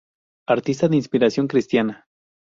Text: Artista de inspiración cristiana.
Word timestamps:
Artista 0.47 0.87
de 0.87 0.95
inspiración 0.97 1.47
cristiana. 1.47 2.07